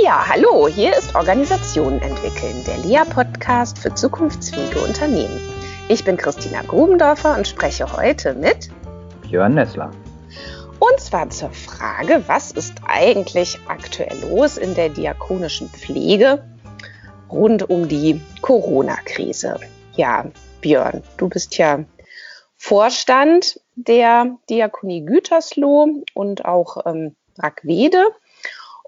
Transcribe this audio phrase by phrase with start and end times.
[0.00, 5.38] Ja, hallo, hier ist Organisationen entwickeln, der LEA-Podcast für zukunftsfähige Unternehmen.
[5.88, 8.70] Ich bin Christina Grubendorfer und spreche heute mit
[9.20, 9.90] Björn Nessler.
[10.78, 16.42] Und zwar zur Frage, was ist eigentlich aktuell los in der diakonischen Pflege
[17.30, 19.60] rund um die Corona-Krise?
[19.92, 20.24] Ja,
[20.62, 21.84] Björn, du bist ja
[22.56, 28.06] Vorstand der Diakonie Gütersloh und auch ähm, Brackwede.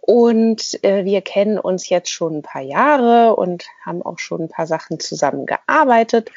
[0.07, 4.49] Und äh, wir kennen uns jetzt schon ein paar Jahre und haben auch schon ein
[4.50, 6.31] paar Sachen zusammengearbeitet.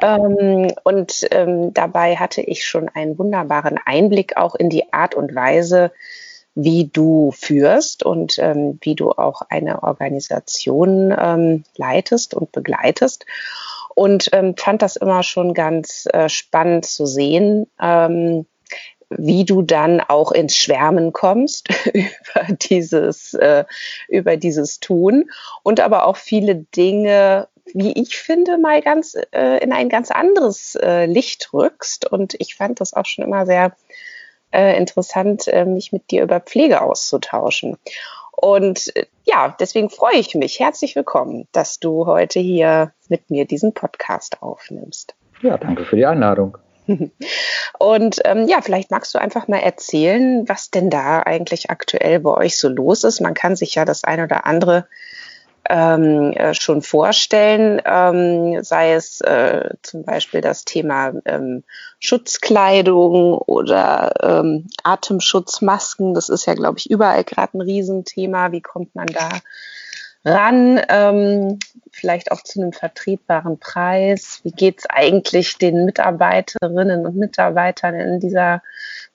[0.00, 5.34] Ähm, und ähm, dabei hatte ich schon einen wunderbaren Einblick auch in die Art und
[5.34, 5.90] Weise,
[6.54, 13.26] wie du führst und ähm, wie du auch eine Organisation ähm, leitest und begleitest.
[13.96, 18.46] Und ähm, fand das immer schon ganz äh, spannend zu sehen, ähm,
[19.18, 23.64] wie du dann auch ins Schwärmen kommst über dieses, äh,
[24.08, 25.30] über dieses Tun
[25.62, 30.74] und aber auch viele Dinge, wie ich finde, mal ganz äh, in ein ganz anderes
[30.76, 32.10] äh, Licht rückst.
[32.10, 33.76] Und ich fand das auch schon immer sehr
[34.50, 37.78] äh, interessant, äh, mich mit dir über Pflege auszutauschen.
[38.32, 40.58] Und äh, ja, deswegen freue ich mich.
[40.58, 45.14] Herzlich willkommen, dass du heute hier mit mir diesen Podcast aufnimmst.
[45.42, 46.58] Ja, danke für die Einladung.
[47.78, 52.30] Und ähm, ja, vielleicht magst du einfach mal erzählen, was denn da eigentlich aktuell bei
[52.30, 53.20] euch so los ist.
[53.20, 54.86] Man kann sich ja das eine oder andere
[55.68, 61.62] ähm, äh, schon vorstellen, ähm, sei es äh, zum Beispiel das Thema ähm,
[62.00, 66.14] Schutzkleidung oder ähm, Atemschutzmasken.
[66.14, 68.50] Das ist ja, glaube ich, überall gerade ein Riesenthema.
[68.50, 69.28] Wie kommt man da
[70.24, 71.58] ran, ähm,
[71.90, 74.40] vielleicht auch zu einem vertretbaren Preis.
[74.42, 78.62] Wie geht es eigentlich den Mitarbeiterinnen und Mitarbeitern in dieser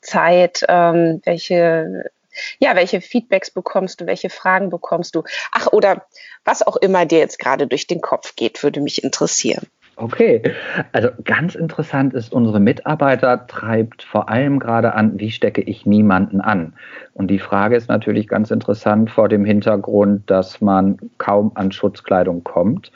[0.02, 0.66] Zeit?
[0.68, 2.12] Ähm, welche,
[2.60, 4.06] ja, welche Feedbacks bekommst du?
[4.06, 5.24] Welche Fragen bekommst du?
[5.52, 6.06] Ach, oder
[6.46, 9.68] was auch immer dir jetzt gerade durch den Kopf geht, würde mich interessieren.
[10.00, 10.44] Okay,
[10.92, 16.40] also ganz interessant ist, unsere Mitarbeiter treibt vor allem gerade an, wie stecke ich niemanden
[16.40, 16.74] an?
[17.16, 22.44] Und die Frage ist natürlich ganz interessant vor dem Hintergrund, dass man kaum an Schutzkleidung
[22.44, 22.92] kommt.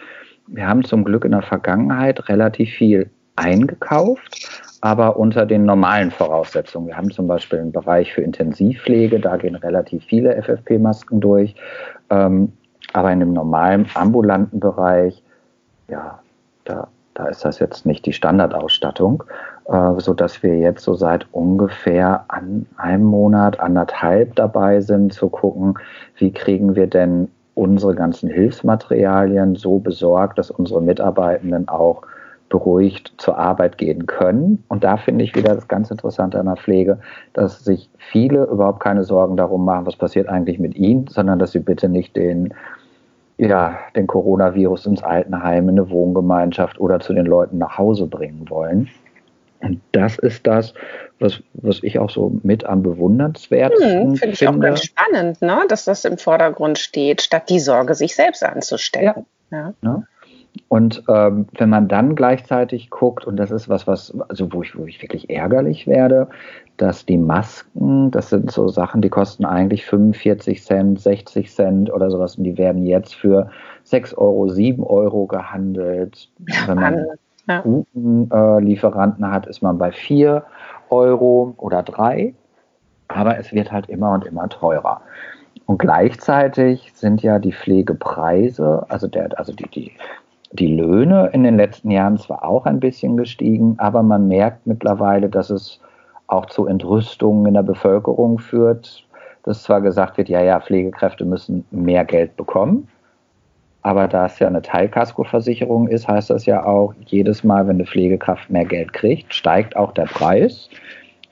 [0.46, 6.86] Wir haben zum Glück in der Vergangenheit relativ viel eingekauft, aber unter den normalen Voraussetzungen.
[6.86, 11.56] Wir haben zum Beispiel einen Bereich für Intensivpflege, da gehen relativ viele FFP-Masken durch.
[12.12, 12.54] Ähm,
[12.94, 15.24] aber in dem normalen ambulanten Bereich,
[15.88, 16.20] ja,
[16.66, 19.24] da, da ist das jetzt nicht die Standardausstattung,
[19.68, 25.30] äh, so dass wir jetzt so seit ungefähr an einem Monat, anderthalb dabei sind, zu
[25.30, 25.76] gucken,
[26.18, 32.04] wie kriegen wir denn unsere ganzen Hilfsmaterialien so besorgt, dass unsere Mitarbeitenden auch
[32.52, 34.64] beruhigt zur Arbeit gehen können.
[34.68, 37.00] Und da finde ich wieder das ganz Interessante an der Pflege,
[37.34, 41.54] dass sich viele überhaupt keine Sorgen darum machen, was passiert eigentlich mit ihnen, sondern dass
[41.54, 42.54] sie bitte nicht den
[43.48, 48.50] ja, den Coronavirus ins Altenheim, in eine Wohngemeinschaft oder zu den Leuten nach Hause bringen
[48.50, 48.90] wollen.
[49.62, 50.74] Und das ist das,
[51.20, 54.34] was, was ich auch so mit am bewundernswertesten hm, finde.
[54.34, 55.60] Ich auch ganz spannend, ne?
[55.70, 59.26] dass das im Vordergrund steht, statt die Sorge, sich selbst anzustellen.
[59.52, 59.58] Ja.
[59.58, 59.74] ja.
[59.82, 60.08] Ne?
[60.68, 64.78] Und ähm, wenn man dann gleichzeitig guckt, und das ist was, was, also wo ich,
[64.78, 66.28] wo ich wirklich ärgerlich werde,
[66.78, 72.10] dass die Masken, das sind so Sachen, die kosten eigentlich 45 Cent, 60 Cent oder
[72.12, 73.50] sowas, und die werden jetzt für
[73.84, 76.30] 6 Euro, 7 Euro gehandelt.
[76.68, 77.06] Wenn man
[77.48, 77.62] ja.
[77.62, 80.44] guten äh, Lieferanten hat, ist man bei 4
[80.90, 82.34] Euro oder 3.
[83.08, 85.02] Aber es wird halt immer und immer teurer.
[85.66, 89.92] Und gleichzeitig sind ja die Pflegepreise, also der, also die, die
[90.54, 95.30] die Löhne in den letzten Jahren zwar auch ein bisschen gestiegen, aber man merkt mittlerweile,
[95.30, 95.80] dass es
[96.28, 99.06] auch zu Entrüstungen in der Bevölkerung führt,
[99.44, 102.88] dass zwar gesagt wird, ja, ja, Pflegekräfte müssen mehr Geld bekommen,
[103.82, 107.86] aber da es ja eine Teilkaskoversicherung ist, heißt das ja auch, jedes Mal, wenn eine
[107.86, 110.70] Pflegekraft mehr Geld kriegt, steigt auch der Preis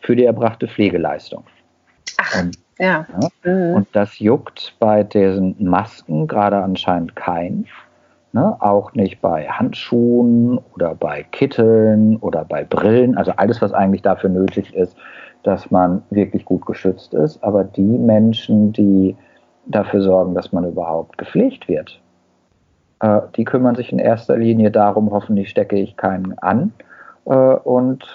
[0.02, 1.44] für die erbrachte Pflegeleistung.
[2.18, 3.06] Ach, und, ja.
[3.22, 3.76] ja mhm.
[3.76, 7.68] Und das juckt bei diesen Masken gerade anscheinend kein.
[8.32, 8.56] Ne?
[8.60, 14.30] Auch nicht bei Handschuhen oder bei Kitteln oder bei Brillen, also alles, was eigentlich dafür
[14.30, 14.96] nötig ist,
[15.44, 17.44] dass man wirklich gut geschützt ist.
[17.44, 19.16] Aber die Menschen, die
[19.66, 22.00] dafür sorgen, dass man überhaupt gepflegt wird,
[23.00, 26.72] äh, die kümmern sich in erster Linie darum, hoffentlich stecke ich keinen an.
[27.26, 28.06] Äh, und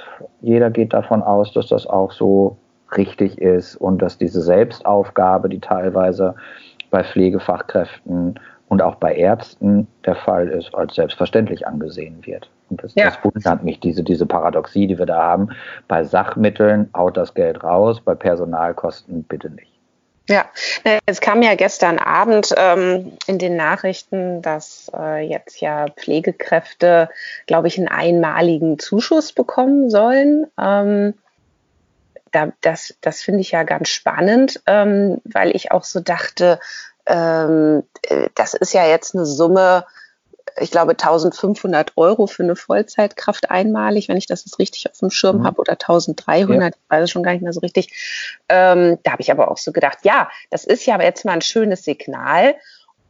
[0.41, 2.57] jeder geht davon aus, dass das auch so
[2.97, 6.35] richtig ist und dass diese Selbstaufgabe, die teilweise
[6.91, 8.39] bei Pflegefachkräften
[8.75, 12.50] und auch bei Ärzten der Fall ist, als selbstverständlich angesehen wird.
[12.71, 13.05] Und das, ja.
[13.05, 15.50] das wundert mich, diese, diese Paradoxie, die wir da haben.
[15.87, 19.71] Bei Sachmitteln haut das Geld raus, bei Personalkosten bitte nicht.
[20.29, 20.47] Ja,
[21.06, 27.09] es kam ja gestern Abend ähm, in den Nachrichten, dass äh, jetzt ja Pflegekräfte,
[27.47, 30.49] glaube ich, einen einmaligen Zuschuss bekommen sollen.
[30.61, 31.15] Ähm,
[32.32, 36.59] da, das das finde ich ja ganz spannend, ähm, weil ich auch so dachte,
[37.06, 39.85] das ist ja jetzt eine Summe,
[40.59, 45.11] ich glaube 1500 Euro für eine Vollzeitkraft einmalig, wenn ich das jetzt richtig auf dem
[45.11, 45.47] Schirm mhm.
[45.47, 46.69] habe, oder 1300, ja.
[46.69, 47.93] ich weiß es schon gar nicht mehr so richtig.
[48.49, 51.43] Ähm, da habe ich aber auch so gedacht, ja, das ist ja jetzt mal ein
[51.43, 52.55] schönes Signal.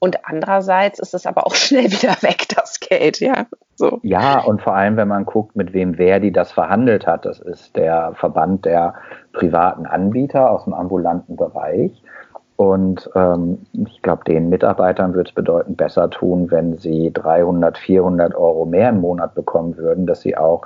[0.00, 3.46] Und andererseits ist es aber auch schnell wieder weg, das Geld, ja.
[3.76, 4.00] So.
[4.02, 7.74] Ja, und vor allem, wenn man guckt, mit wem Verdi das verhandelt hat, das ist
[7.74, 8.94] der Verband der
[9.32, 12.02] privaten Anbieter aus dem ambulanten Bereich.
[12.56, 18.34] Und ähm, ich glaube, den Mitarbeitern würde es bedeutend besser tun, wenn sie 300, 400
[18.34, 20.62] Euro mehr im Monat bekommen würden, dass sie auch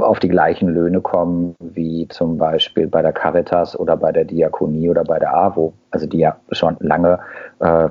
[0.00, 4.88] auf die gleichen Löhne kommen wie zum Beispiel bei der Caritas oder bei der Diakonie
[4.88, 7.20] oder bei der AWO, also die ja schon lange
[7.60, 7.88] äh,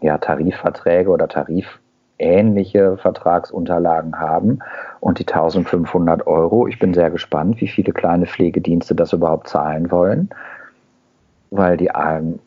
[0.00, 4.58] ja, Tarifverträge oder tarifähnliche Vertragsunterlagen haben
[4.98, 6.66] und die 1500 Euro.
[6.66, 10.30] Ich bin sehr gespannt, wie viele kleine Pflegedienste das überhaupt zahlen wollen
[11.50, 11.90] weil die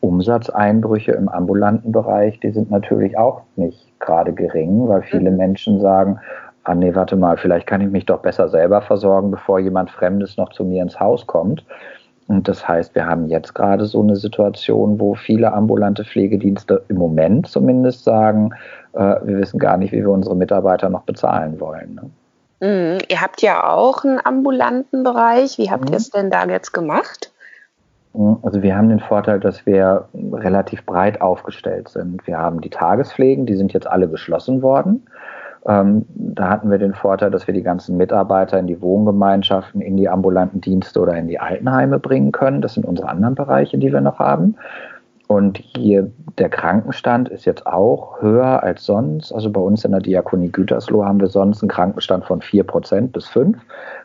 [0.00, 5.36] Umsatzeinbrüche im ambulanten Bereich, die sind natürlich auch nicht gerade gering, weil viele mhm.
[5.36, 6.18] Menschen sagen,
[6.64, 10.36] ah nee, warte mal, vielleicht kann ich mich doch besser selber versorgen, bevor jemand Fremdes
[10.36, 11.64] noch zu mir ins Haus kommt.
[12.26, 16.96] Und das heißt, wir haben jetzt gerade so eine Situation, wo viele ambulante Pflegedienste im
[16.96, 18.50] Moment zumindest sagen,
[18.94, 21.94] äh, wir wissen gar nicht, wie wir unsere Mitarbeiter noch bezahlen wollen.
[21.94, 22.10] Ne?
[22.66, 22.98] Mhm.
[23.08, 25.58] Ihr habt ja auch einen ambulanten Bereich.
[25.58, 25.92] Wie habt mhm.
[25.92, 27.33] ihr es denn da jetzt gemacht?
[28.14, 32.24] Also wir haben den Vorteil, dass wir relativ breit aufgestellt sind.
[32.26, 35.06] Wir haben die Tagespflegen, die sind jetzt alle geschlossen worden.
[35.66, 39.96] Ähm, da hatten wir den Vorteil, dass wir die ganzen Mitarbeiter in die Wohngemeinschaften, in
[39.96, 42.60] die ambulanten Dienste oder in die Altenheime bringen können.
[42.60, 44.56] Das sind unsere anderen Bereiche, die wir noch haben.
[45.26, 49.32] Und hier der Krankenstand ist jetzt auch höher als sonst.
[49.32, 53.26] Also bei uns in der Diakonie Gütersloh haben wir sonst einen Krankenstand von 4% bis
[53.28, 53.54] 5%,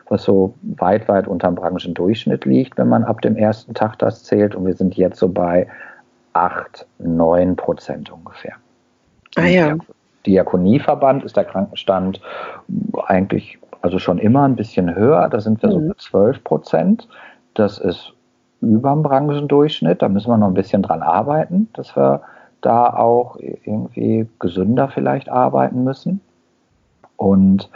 [0.08, 4.54] was so weit, weit unterm Branchendurchschnitt liegt, wenn man ab dem ersten Tag das zählt.
[4.54, 5.66] Und wir sind jetzt so bei
[6.32, 8.54] 8, 9 Prozent ungefähr.
[9.36, 9.76] Ah ja.
[10.26, 12.20] Diakonieverband ist der Krankenstand
[13.06, 15.28] eigentlich also schon immer ein bisschen höher.
[15.28, 15.72] Da sind wir mhm.
[15.72, 17.08] so bei 12 Prozent.
[17.54, 18.14] Das ist
[18.60, 20.02] über dem Branchendurchschnitt.
[20.02, 22.22] Da müssen wir noch ein bisschen dran arbeiten, dass wir
[22.60, 26.20] da auch irgendwie gesünder vielleicht arbeiten müssen.
[27.16, 27.70] Und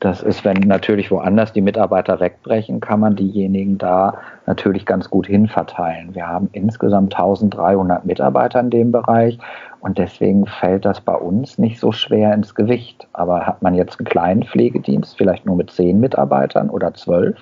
[0.00, 4.14] das ist, wenn natürlich woanders die Mitarbeiter wegbrechen, kann man diejenigen da
[4.46, 6.14] natürlich ganz gut hinverteilen.
[6.14, 9.38] Wir haben insgesamt 1300 Mitarbeiter in dem Bereich
[9.80, 13.08] und deswegen fällt das bei uns nicht so schwer ins Gewicht.
[13.12, 17.38] Aber hat man jetzt einen kleinen Pflegedienst, vielleicht nur mit zehn Mitarbeitern oder zwölf,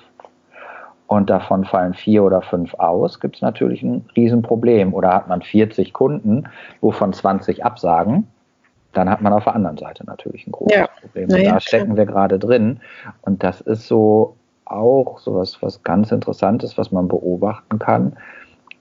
[1.09, 4.93] und davon fallen vier oder fünf aus, gibt es natürlich ein Riesenproblem.
[4.93, 6.47] Oder hat man 40 Kunden,
[6.81, 8.27] wovon 20 absagen,
[8.93, 10.87] dann hat man auf der anderen Seite natürlich ein großes ja.
[11.01, 11.29] Problem.
[11.29, 11.97] Und ja, da stecken klar.
[11.97, 12.79] wir gerade drin.
[13.23, 14.35] Und das ist so
[14.65, 18.15] auch so was, was ganz Interessantes, was man beobachten kann.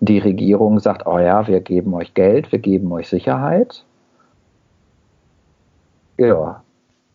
[0.01, 3.87] Die Regierung sagt, oh ja, wir geben euch Geld, wir geben euch Sicherheit.
[6.19, 6.63] Ja,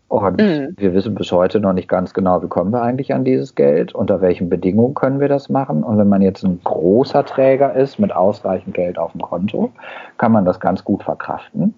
[0.08, 0.76] und mhm.
[0.78, 3.96] wir wissen bis heute noch nicht ganz genau, wie kommen wir eigentlich an dieses Geld,
[3.96, 5.84] unter welchen Bedingungen können wir das machen.
[5.84, 9.72] Und wenn man jetzt ein großer Träger ist mit ausreichend Geld auf dem Konto,
[10.18, 11.74] kann man das ganz gut verkraften.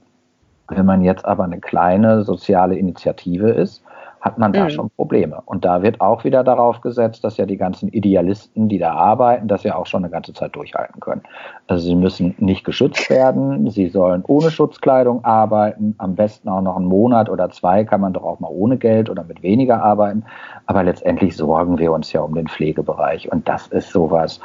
[0.67, 3.83] Wenn man jetzt aber eine kleine soziale Initiative ist,
[4.25, 4.69] hat man da mhm.
[4.71, 5.39] schon Probleme.
[5.45, 9.47] Und da wird auch wieder darauf gesetzt, dass ja die ganzen Idealisten, die da arbeiten,
[9.47, 11.21] das ja auch schon eine ganze Zeit durchhalten können.
[11.67, 16.75] Also sie müssen nicht geschützt werden, sie sollen ohne Schutzkleidung arbeiten, am besten auch noch
[16.75, 20.25] einen Monat oder zwei kann man doch auch mal ohne Geld oder mit weniger arbeiten.
[20.65, 24.39] Aber letztendlich sorgen wir uns ja um den Pflegebereich und das ist sowas,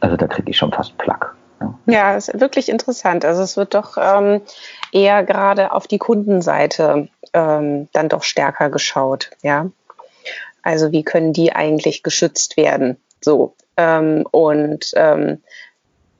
[0.00, 1.37] also da kriege ich schon fast Plack.
[1.86, 3.24] Ja, ist wirklich interessant.
[3.24, 4.42] Also es wird doch ähm,
[4.92, 9.70] eher gerade auf die Kundenseite ähm, dann doch stärker geschaut, ja.
[10.62, 12.98] Also wie können die eigentlich geschützt werden?
[13.20, 13.54] So.
[13.76, 15.42] Ähm, und ähm,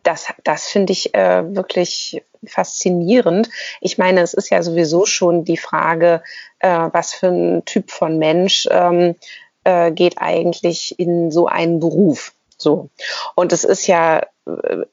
[0.02, 3.50] das, das finde ich äh, wirklich faszinierend.
[3.80, 6.22] Ich meine, es ist ja sowieso schon die Frage,
[6.60, 9.16] äh, was für ein Typ von Mensch ähm,
[9.64, 12.32] äh, geht eigentlich in so einen Beruf.
[12.56, 12.90] So.
[13.34, 14.22] Und es ist ja,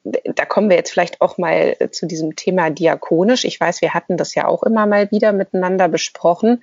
[0.04, 3.44] da kommen wir jetzt vielleicht auch mal zu diesem Thema diakonisch.
[3.44, 6.62] Ich weiß, wir hatten das ja auch immer mal wieder miteinander besprochen.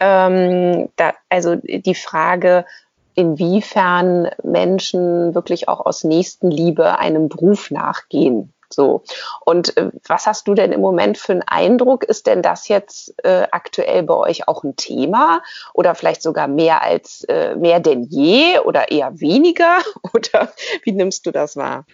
[0.00, 2.64] Ähm, da, also die Frage,
[3.14, 8.52] inwiefern Menschen wirklich auch aus Nächstenliebe einem Beruf nachgehen.
[8.72, 9.02] So.
[9.44, 12.04] Und äh, was hast du denn im Moment für einen Eindruck?
[12.04, 15.42] Ist denn das jetzt äh, aktuell bei euch auch ein Thema
[15.74, 19.78] oder vielleicht sogar mehr als äh, mehr denn je oder eher weniger?
[20.14, 20.52] Oder
[20.84, 21.84] wie nimmst du das wahr?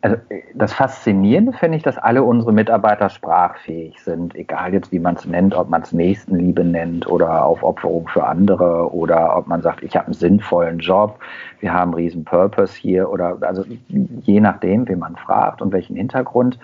[0.00, 0.16] Also
[0.54, 5.24] das Faszinierende finde ich, dass alle unsere Mitarbeiter sprachfähig sind, egal jetzt wie man es
[5.24, 9.96] nennt, ob man es Nächstenliebe nennt oder Aufopferung für andere oder ob man sagt, ich
[9.96, 11.18] habe einen sinnvollen Job,
[11.58, 15.96] wir haben einen riesen Purpose hier oder also je nachdem, wie man fragt und welchen
[15.96, 16.60] Hintergrund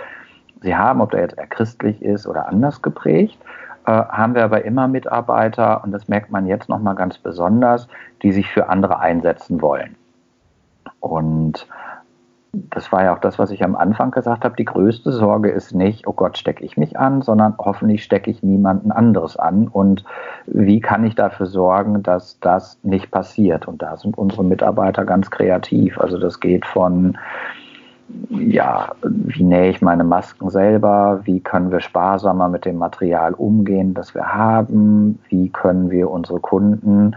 [0.62, 3.38] sie haben, ob der jetzt eher christlich ist oder anders geprägt,
[3.86, 7.88] äh, haben wir aber immer Mitarbeiter und das merkt man jetzt nochmal ganz besonders,
[8.22, 9.96] die sich für andere einsetzen wollen.
[11.00, 11.66] Und
[12.70, 14.56] das war ja auch das, was ich am Anfang gesagt habe.
[14.56, 18.42] Die größte Sorge ist nicht, oh Gott, stecke ich mich an, sondern hoffentlich stecke ich
[18.42, 19.68] niemanden anderes an.
[19.68, 20.04] Und
[20.46, 23.66] wie kann ich dafür sorgen, dass das nicht passiert?
[23.66, 25.98] Und da sind unsere Mitarbeiter ganz kreativ.
[26.00, 27.18] Also das geht von,
[28.30, 31.20] ja, wie nähe ich meine Masken selber?
[31.24, 35.18] Wie können wir sparsamer mit dem Material umgehen, das wir haben?
[35.28, 37.16] Wie können wir unsere Kunden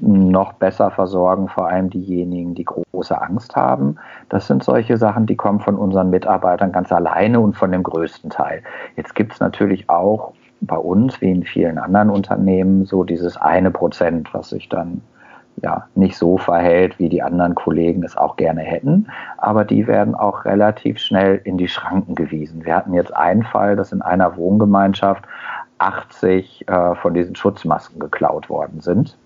[0.00, 3.96] noch besser versorgen, vor allem diejenigen, die große Angst haben.
[4.28, 8.30] Das sind solche Sachen, die kommen von unseren Mitarbeitern ganz alleine und von dem größten
[8.30, 8.62] Teil.
[8.96, 13.70] Jetzt gibt es natürlich auch bei uns, wie in vielen anderen Unternehmen, so dieses eine
[13.70, 15.02] Prozent, was sich dann
[15.62, 19.08] ja nicht so verhält, wie die anderen Kollegen es auch gerne hätten.
[19.38, 22.64] Aber die werden auch relativ schnell in die Schranken gewiesen.
[22.64, 25.24] Wir hatten jetzt einen Fall, dass in einer Wohngemeinschaft
[25.78, 29.16] 80 äh, von diesen Schutzmasken geklaut worden sind.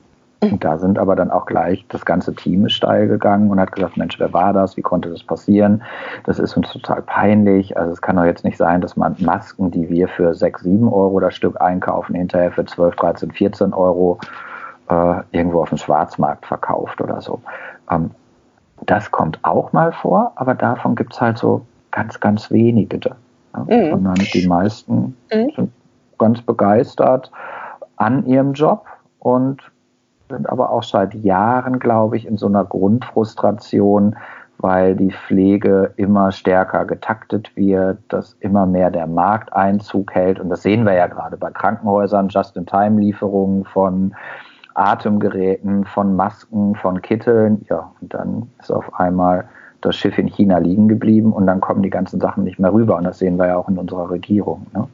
[0.51, 3.73] Und da sind aber dann auch gleich das ganze Team ist steil gegangen und hat
[3.73, 4.77] gesagt, Mensch, wer war das?
[4.77, 5.83] Wie konnte das passieren?
[6.25, 7.77] Das ist uns total peinlich.
[7.77, 10.89] Also es kann doch jetzt nicht sein, dass man Masken, die wir für 6, 7
[10.89, 14.19] Euro das Stück einkaufen, hinterher für 12, 13, 14 Euro
[14.89, 17.41] äh, irgendwo auf dem Schwarzmarkt verkauft oder so.
[17.91, 18.11] Ähm,
[18.87, 22.99] das kommt auch mal vor, aber davon gibt es halt so ganz, ganz wenige.
[23.55, 23.61] Ja?
[23.61, 23.91] Mhm.
[23.91, 25.51] Sondern die meisten mhm.
[25.55, 25.73] sind
[26.19, 27.31] ganz begeistert
[27.97, 28.87] an ihrem Job
[29.21, 29.63] und
[30.33, 34.17] sind aber auch seit Jahren, glaube ich, in so einer Grundfrustration,
[34.59, 40.41] weil die Pflege immer stärker getaktet wird, dass immer mehr der Markt Einzug hält.
[40.41, 44.15] Und das sehen wir ja gerade bei Krankenhäusern, Just-in-Time-Lieferungen von
[44.75, 47.65] Atemgeräten, von Masken, von Kitteln.
[47.69, 49.45] Ja, und dann ist auf einmal
[49.81, 52.97] das Schiff in China liegen geblieben und dann kommen die ganzen Sachen nicht mehr rüber.
[52.97, 54.67] Und das sehen wir ja auch in unserer Regierung.
[54.73, 54.87] Ne?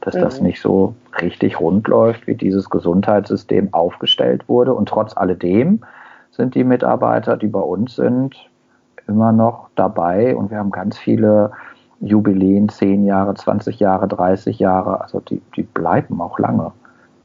[0.00, 0.20] Dass mhm.
[0.20, 4.74] das nicht so richtig rund läuft, wie dieses Gesundheitssystem aufgestellt wurde.
[4.74, 5.80] Und trotz alledem
[6.30, 8.36] sind die Mitarbeiter, die bei uns sind,
[9.08, 11.52] immer noch dabei und wir haben ganz viele
[12.00, 16.72] Jubiläen, 10 Jahre, 20 Jahre, 30 Jahre, also die, die bleiben auch lange.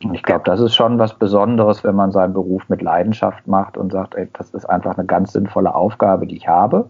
[0.04, 3.78] Und ich glaube, das ist schon was Besonderes, wenn man seinen Beruf mit Leidenschaft macht
[3.78, 6.90] und sagt, ey, das ist einfach eine ganz sinnvolle Aufgabe, die ich habe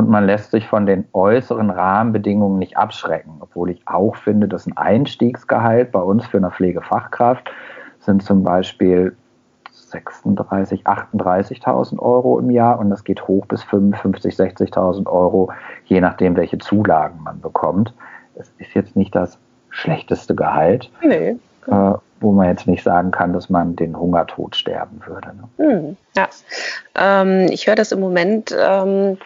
[0.00, 3.32] und man lässt sich von den äußeren Rahmenbedingungen nicht abschrecken.
[3.40, 7.50] Obwohl ich auch finde, dass ein Einstiegsgehalt bei uns für eine Pflegefachkraft
[7.98, 9.14] sind zum Beispiel
[9.70, 15.52] 36, 38.000 Euro im Jahr und das geht hoch bis 55, 60.000 Euro,
[15.84, 17.92] je nachdem, welche Zulagen man bekommt.
[18.36, 19.36] Das ist jetzt nicht das
[19.68, 21.36] schlechteste Gehalt, nee.
[21.66, 25.28] äh, wo man jetzt nicht sagen kann, dass man den Hungertod sterben würde.
[25.28, 25.48] Ne?
[25.58, 26.28] Hm, ja,
[26.94, 28.56] ähm, ich höre das im Moment.
[28.58, 29.18] Ähm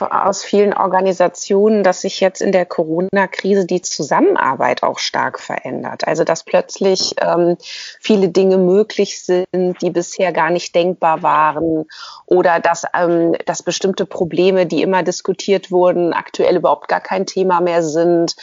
[0.00, 6.06] aus vielen Organisationen, dass sich jetzt in der Corona-Krise die Zusammenarbeit auch stark verändert.
[6.06, 7.56] Also dass plötzlich ähm,
[8.00, 9.46] viele Dinge möglich sind,
[9.82, 11.86] die bisher gar nicht denkbar waren
[12.26, 17.60] oder dass, ähm, dass bestimmte Probleme, die immer diskutiert wurden, aktuell überhaupt gar kein Thema
[17.60, 18.36] mehr sind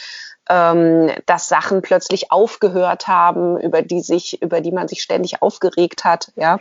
[0.48, 6.04] ähm, dass Sachen plötzlich aufgehört haben, über die sich, über die man sich ständig aufgeregt
[6.04, 6.58] hat, ja.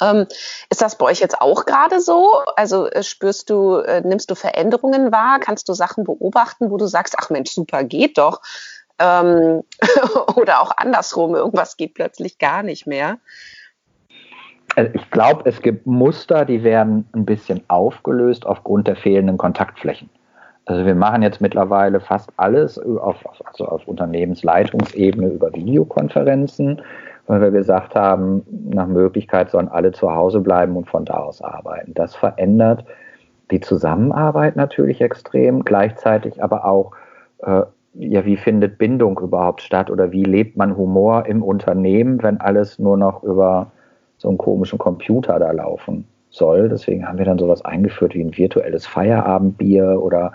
[0.00, 0.26] Ähm,
[0.70, 2.42] ist das bei euch jetzt auch gerade so?
[2.56, 5.38] Also äh, spürst du, äh, nimmst du Veränderungen wahr?
[5.40, 8.40] Kannst du Sachen beobachten, wo du sagst, ach Mensch, super, geht doch?
[8.98, 9.62] Ähm,
[10.36, 13.18] oder auch andersrum, irgendwas geht plötzlich gar nicht mehr?
[14.74, 20.10] Also ich glaube, es gibt Muster, die werden ein bisschen aufgelöst aufgrund der fehlenden Kontaktflächen.
[20.66, 23.16] Also wir machen jetzt mittlerweile fast alles auf,
[23.46, 26.82] also auf Unternehmensleitungsebene über Videokonferenzen
[27.26, 31.42] weil wir gesagt haben, nach Möglichkeit sollen alle zu Hause bleiben und von da aus
[31.42, 31.94] arbeiten.
[31.94, 32.84] Das verändert
[33.50, 36.92] die Zusammenarbeit natürlich extrem, gleichzeitig aber auch,
[37.38, 37.62] äh,
[37.94, 42.78] ja, wie findet Bindung überhaupt statt oder wie lebt man Humor im Unternehmen, wenn alles
[42.78, 43.70] nur noch über
[44.18, 46.06] so einen komischen Computer da laufen
[46.36, 46.68] soll.
[46.68, 50.32] Deswegen haben wir dann sowas eingeführt wie ein virtuelles Feierabendbier oder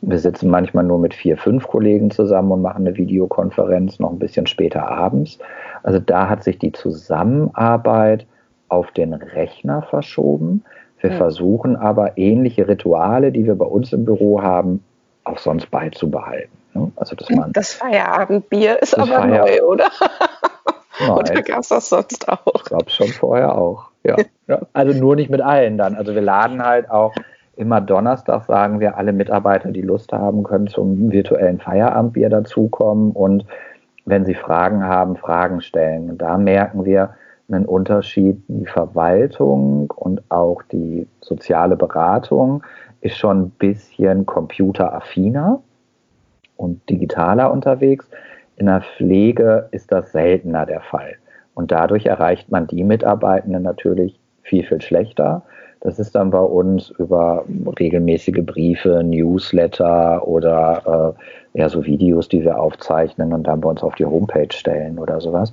[0.00, 4.18] wir sitzen manchmal nur mit vier, fünf Kollegen zusammen und machen eine Videokonferenz noch ein
[4.18, 5.38] bisschen später abends.
[5.82, 8.26] Also da hat sich die Zusammenarbeit
[8.68, 10.64] auf den Rechner verschoben.
[11.00, 11.16] Wir ja.
[11.16, 14.84] versuchen aber ähnliche Rituale, die wir bei uns im Büro haben,
[15.24, 16.56] auch sonst beizubehalten.
[16.74, 16.92] Ne?
[16.96, 19.90] Also, dass man das Feierabendbier ist aber Feierabend neu, oder?
[21.00, 21.10] Nein.
[21.10, 22.54] Oder gab es das sonst auch?
[22.56, 23.89] Ich glaube schon vorher auch.
[24.04, 24.16] Ja.
[24.46, 24.60] ja.
[24.72, 25.94] Also nur nicht mit allen dann.
[25.94, 27.12] Also wir laden halt auch
[27.60, 33.44] Immer Donnerstag sagen wir, alle Mitarbeiter, die Lust haben, können zum virtuellen Feierabendbier dazukommen und
[34.06, 36.08] wenn sie Fragen haben, Fragen stellen.
[36.08, 37.16] Und da merken wir
[37.52, 38.42] einen Unterschied.
[38.48, 42.62] Die Verwaltung und auch die soziale Beratung
[43.02, 45.60] ist schon ein bisschen computeraffiner
[46.56, 48.08] und digitaler unterwegs.
[48.56, 51.16] In der Pflege ist das seltener der Fall.
[51.60, 55.42] Und dadurch erreicht man die Mitarbeitenden natürlich viel, viel schlechter.
[55.82, 57.44] Das ist dann bei uns über
[57.78, 61.14] regelmäßige Briefe, Newsletter oder
[61.54, 64.98] äh, ja, so Videos, die wir aufzeichnen und dann bei uns auf die Homepage stellen
[64.98, 65.52] oder sowas.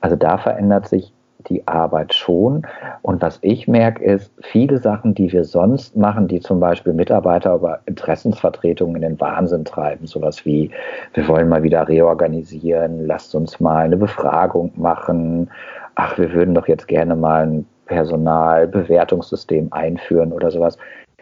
[0.00, 1.12] Also da verändert sich
[1.48, 2.66] die Arbeit schon.
[3.02, 7.54] Und was ich merke, ist, viele Sachen, die wir sonst machen, die zum Beispiel Mitarbeiter
[7.54, 10.70] über Interessensvertretungen in den Wahnsinn treiben, sowas wie,
[11.14, 15.50] wir wollen mal wieder reorganisieren, lasst uns mal eine Befragung machen,
[15.94, 20.78] ach, wir würden doch jetzt gerne mal ein Personalbewertungssystem einführen oder sowas.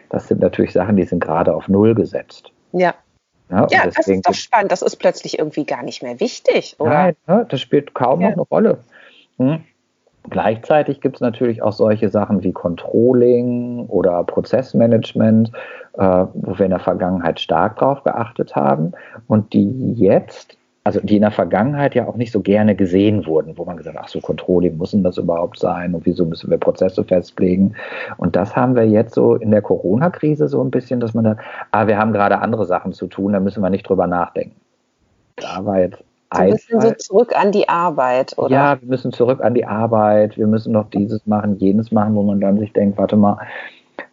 [0.09, 2.51] Das sind natürlich Sachen, die sind gerade auf Null gesetzt.
[2.71, 2.93] Ja.
[3.49, 4.71] Ja, ja das ist doch spannend.
[4.71, 6.89] Das ist plötzlich irgendwie gar nicht mehr wichtig, oder?
[6.89, 8.29] Nein, ne, das spielt kaum ja.
[8.29, 8.77] noch eine Rolle.
[9.37, 9.63] Hm?
[10.29, 15.51] Gleichzeitig gibt es natürlich auch solche Sachen wie Controlling oder Prozessmanagement,
[15.97, 18.93] äh, wo wir in der Vergangenheit stark drauf geachtet haben
[19.27, 23.57] und die jetzt, also die in der Vergangenheit ja auch nicht so gerne gesehen wurden,
[23.57, 26.49] wo man gesagt hat, ach so Controlling, muss denn das überhaupt sein und wieso müssen
[26.49, 27.75] wir Prozesse festlegen?
[28.15, 31.41] Und das haben wir jetzt so in der Corona-Krise so ein bisschen, dass man sagt,
[31.71, 34.55] ah, wir haben gerade andere Sachen zu tun, da müssen wir nicht drüber nachdenken.
[35.35, 36.03] Da war jetzt
[36.33, 38.49] ein bisschen so zurück an die Arbeit, oder?
[38.49, 42.23] Ja, wir müssen zurück an die Arbeit, wir müssen noch dieses machen, jenes machen, wo
[42.23, 43.37] man dann sich denkt, warte mal,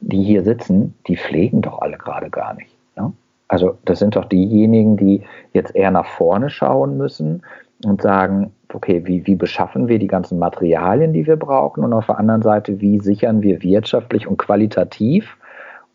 [0.01, 2.71] die hier sitzen, die pflegen doch alle gerade gar nicht.
[2.97, 3.13] Ne?
[3.49, 5.23] Also das sind doch diejenigen, die
[5.53, 7.43] jetzt eher nach vorne schauen müssen
[7.85, 12.07] und sagen, okay, wie, wie beschaffen wir die ganzen Materialien, die wir brauchen und auf
[12.07, 15.37] der anderen Seite, wie sichern wir wirtschaftlich und qualitativ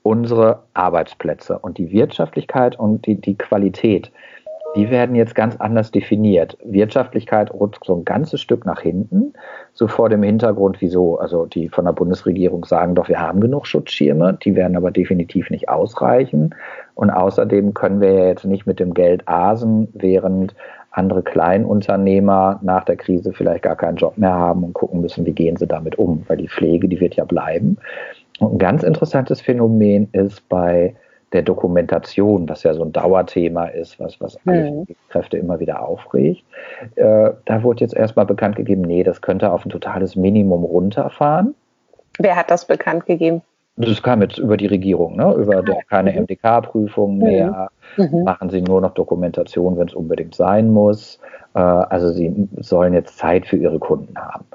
[0.04, 4.12] unsere Arbeitsplätze und die Wirtschaftlichkeit und die, die Qualität
[4.76, 6.58] die werden jetzt ganz anders definiert.
[6.64, 9.34] Wirtschaftlichkeit rutscht so ein ganzes Stück nach hinten,
[9.74, 13.68] so vor dem Hintergrund, wieso, also die von der Bundesregierung sagen doch, wir haben genug
[13.68, 16.54] Schutzschirme, die werden aber definitiv nicht ausreichen.
[16.94, 20.56] Und außerdem können wir ja jetzt nicht mit dem Geld asen, während
[20.92, 25.34] andere Kleinunternehmer nach der Krise vielleicht gar keinen Job mehr haben und gucken müssen, wie
[25.34, 27.78] gehen sie damit um, weil die Pflege, die wird ja bleiben.
[28.40, 30.96] Und ein ganz interessantes Phänomen ist bei
[31.36, 34.88] der Dokumentation, was ja so ein Dauerthema ist, was, was mhm.
[35.10, 36.44] Kräfte immer wieder aufregt.
[36.96, 41.54] Äh, da wurde jetzt erstmal bekannt gegeben, nee, das könnte auf ein totales Minimum runterfahren.
[42.18, 43.42] Wer hat das bekannt gegeben?
[43.78, 45.34] Das kam jetzt über die Regierung, ne?
[45.34, 46.22] über ah, keine mhm.
[46.24, 47.68] MDK-Prüfung mehr,
[47.98, 48.24] mhm.
[48.24, 51.20] machen sie nur noch Dokumentation, wenn es unbedingt sein muss.
[51.54, 54.46] Äh, also sie sollen jetzt Zeit für ihre Kunden haben.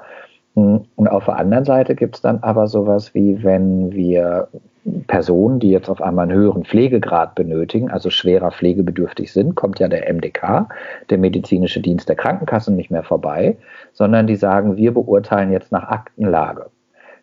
[0.55, 4.49] Hm, und auf der anderen Seite gibt es dann aber sowas wie, wenn wir
[5.07, 9.87] Personen, die jetzt auf einmal einen höheren Pflegegrad benötigen, also schwerer pflegebedürftig sind, kommt ja
[9.87, 10.67] der MDK,
[11.09, 13.57] der medizinische Dienst der Krankenkassen, nicht mehr vorbei,
[13.93, 16.71] sondern die sagen, wir beurteilen jetzt nach Aktenlage.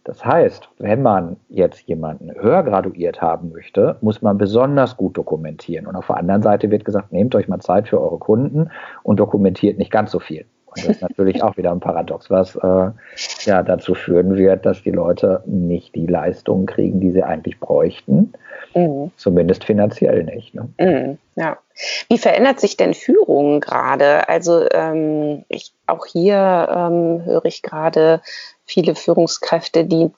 [0.04, 5.86] Das heißt, wenn man jetzt jemanden höher graduiert haben möchte, muss man besonders gut dokumentieren.
[5.86, 8.70] Und auf der anderen Seite wird gesagt, nehmt euch mal Zeit für eure Kunden
[9.02, 10.46] und dokumentiert nicht ganz so viel.
[10.86, 12.90] Das ist natürlich auch wieder ein Paradox, was äh,
[13.44, 18.32] ja dazu führen wird, dass die Leute nicht die Leistungen kriegen, die sie eigentlich bräuchten.
[18.74, 19.10] Mhm.
[19.16, 20.54] Zumindest finanziell nicht.
[20.54, 20.68] Ne?
[20.78, 21.58] Mhm, ja.
[22.08, 24.28] Wie verändert sich denn Führung gerade?
[24.28, 28.20] Also ähm, ich, auch hier ähm, höre ich gerade
[28.64, 30.10] viele Führungskräfte, die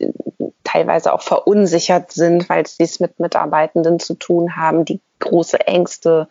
[0.65, 6.29] teilweise auch verunsichert sind, weil sie es mit Mitarbeitenden zu tun haben, die große Ängste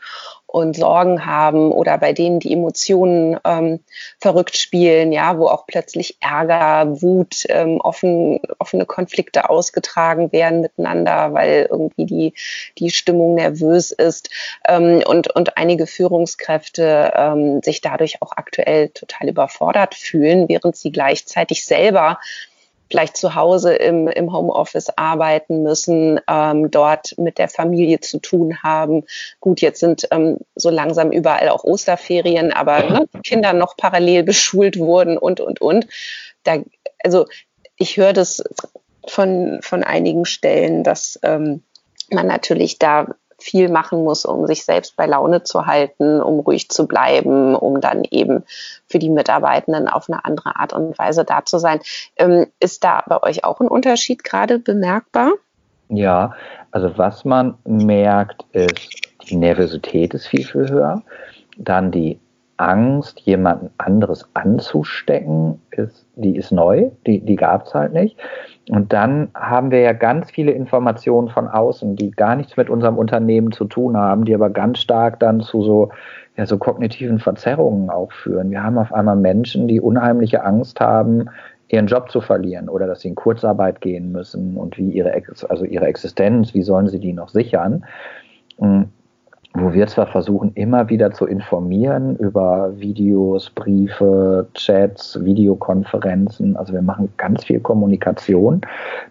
[0.51, 3.81] und Sorgen haben oder bei denen die Emotionen ähm,
[4.19, 11.33] verrückt spielen, ja, wo auch plötzlich Ärger, Wut, ähm, offen, offene Konflikte ausgetragen werden miteinander,
[11.33, 12.33] weil irgendwie die,
[12.79, 14.31] die Stimmung nervös ist
[14.67, 20.91] ähm, und, und einige Führungskräfte ähm, sich dadurch auch aktuell total überfordert fühlen, während sie
[20.91, 22.17] gleichzeitig selber
[22.89, 28.63] vielleicht zu Hause im, im Homeoffice arbeiten müssen, ähm, dort mit der Familie zu tun
[28.63, 29.06] haben.
[29.39, 34.80] Gut, jetzt sind ähm, so langsam überall auch Osterferien, aber ne, Kinder noch parallel beschult
[34.80, 35.88] wurden und, und, und.
[36.43, 36.58] Da,
[37.04, 37.25] also
[37.78, 38.43] ich höre das
[39.08, 41.63] von, von einigen Stellen, dass ähm,
[42.12, 43.08] man natürlich da
[43.39, 47.82] viel machen muss, um sich selbst bei Laune zu halten, um ruhig zu bleiben, um
[47.82, 48.43] dann eben
[48.88, 51.80] für die Mitarbeitenden auf eine andere Art und Weise da zu sein.
[52.17, 55.32] Ähm, ist da bei euch auch ein Unterschied gerade bemerkbar?
[55.89, 56.36] Ja,
[56.71, 58.89] also was man merkt, ist,
[59.30, 61.02] die Nervosität ist viel, viel höher.
[61.58, 62.19] Dann die
[62.59, 68.17] Angst, jemanden anderes anzustecken, ist, die ist neu, die, die gab es halt nicht.
[68.69, 72.97] Und dann haben wir ja ganz viele Informationen von außen, die gar nichts mit unserem
[72.97, 75.89] Unternehmen zu tun haben, die aber ganz stark dann zu so,
[76.35, 78.51] ja, so kognitiven Verzerrungen auch führen.
[78.51, 81.29] Wir haben auf einmal Menschen, die unheimliche Angst haben,
[81.69, 85.13] ihren Job zu verlieren oder dass sie in Kurzarbeit gehen müssen und wie ihre,
[85.47, 87.85] also ihre Existenz, wie sollen sie die noch sichern?
[89.55, 96.55] Wo wir zwar versuchen, immer wieder zu informieren über Videos, Briefe, Chats, Videokonferenzen.
[96.55, 98.62] Also wir machen ganz viel Kommunikation.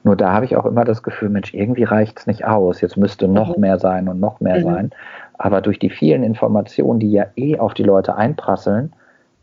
[0.05, 2.81] Nur da habe ich auch immer das Gefühl, Mensch, irgendwie reicht es nicht aus.
[2.81, 3.63] Jetzt müsste noch mhm.
[3.63, 4.63] mehr sein und noch mehr mhm.
[4.63, 4.91] sein.
[5.39, 8.93] Aber durch die vielen Informationen, die ja eh auf die Leute einprasseln,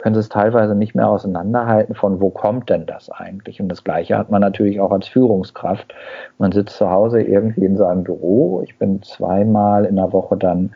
[0.05, 3.59] können sie es teilweise nicht mehr auseinanderhalten von, wo kommt denn das eigentlich?
[3.59, 5.95] Und das Gleiche hat man natürlich auch als Führungskraft.
[6.37, 8.61] Man sitzt zu Hause irgendwie in seinem Büro.
[8.63, 10.75] Ich bin zweimal in der Woche dann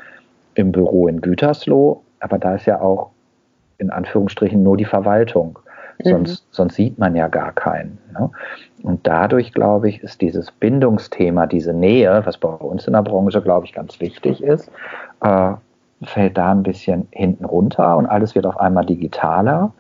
[0.56, 3.12] im Büro in Gütersloh, aber da ist ja auch
[3.78, 5.60] in Anführungsstrichen nur die Verwaltung.
[6.04, 6.10] Mhm.
[6.10, 8.00] Sonst, sonst sieht man ja gar keinen.
[8.14, 8.32] Ne?
[8.82, 13.44] Und dadurch, glaube ich, ist dieses Bindungsthema, diese Nähe, was bei uns in der Branche,
[13.44, 14.72] glaube ich, ganz wichtig ist,
[15.22, 15.54] äh,
[16.04, 19.72] fällt da ein bisschen hinten runter und alles wird auf einmal digitaler,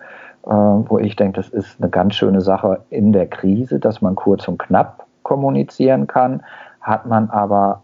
[0.45, 4.15] äh, wo ich denke, das ist eine ganz schöne Sache in der Krise, dass man
[4.15, 6.41] kurz und knapp kommunizieren kann,
[6.81, 7.81] hat man aber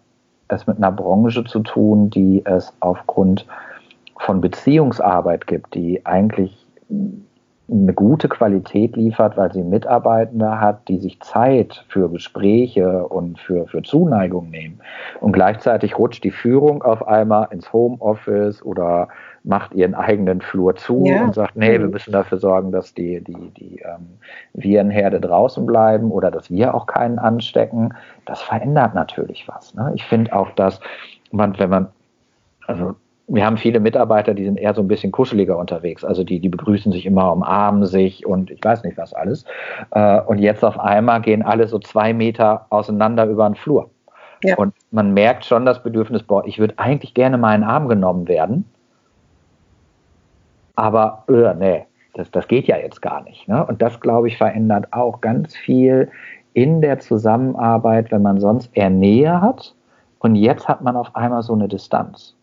[0.48, 3.45] es mit einer Branche zu tun, die es aufgrund
[4.17, 6.65] von Beziehungsarbeit gibt, die eigentlich
[7.69, 13.65] eine gute Qualität liefert, weil sie Mitarbeitende hat, die sich Zeit für Gespräche und für,
[13.67, 14.80] für Zuneigung nehmen.
[15.19, 19.08] Und gleichzeitig rutscht die Führung auf einmal ins Homeoffice oder
[19.43, 21.23] macht ihren eigenen Flur zu ja.
[21.23, 21.91] und sagt, nee, wir mhm.
[21.91, 24.17] müssen dafür sorgen, dass die, die, die ähm,
[24.54, 27.93] Virenherde draußen bleiben oder dass wir auch keinen anstecken.
[28.25, 29.73] Das verändert natürlich was.
[29.73, 29.91] Ne?
[29.95, 30.80] Ich finde auch, dass
[31.32, 31.88] man, wenn man,
[32.67, 32.95] also
[33.28, 36.04] wir haben viele Mitarbeiter, die sind eher so ein bisschen kuscheliger unterwegs.
[36.04, 39.46] Also die, die begrüßen sich immer, umarmen sich und ich weiß nicht was alles.
[39.92, 43.90] Äh, und jetzt auf einmal gehen alle so zwei Meter auseinander über den Flur.
[44.44, 44.56] Ja.
[44.58, 47.88] Und man merkt schon das Bedürfnis, boah, ich würde eigentlich gerne mal in den Arm
[47.88, 48.66] genommen werden.
[50.76, 53.48] Aber, äh, nee, das, das geht ja jetzt gar nicht.
[53.48, 53.66] Ne?
[53.66, 56.10] Und das, glaube ich, verändert auch ganz viel
[56.54, 59.74] in der Zusammenarbeit, wenn man sonst eher Nähe hat.
[60.20, 62.36] Und jetzt hat man auf einmal so eine Distanz.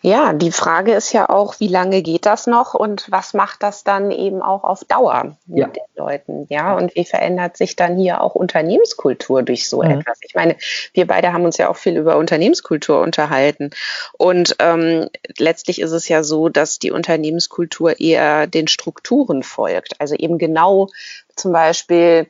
[0.00, 3.82] Ja, die Frage ist ja auch, wie lange geht das noch und was macht das
[3.82, 5.66] dann eben auch auf Dauer mit ja.
[5.66, 6.46] den Leuten?
[6.48, 9.90] Ja, und wie verändert sich dann hier auch Unternehmenskultur durch so mhm.
[9.90, 10.18] etwas?
[10.22, 10.56] Ich meine,
[10.92, 13.70] wir beide haben uns ja auch viel über Unternehmenskultur unterhalten.
[14.16, 20.00] Und ähm, letztlich ist es ja so, dass die Unternehmenskultur eher den Strukturen folgt.
[20.00, 20.88] Also eben genau
[21.34, 22.28] zum Beispiel